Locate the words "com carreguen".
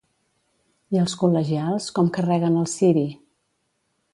1.99-2.59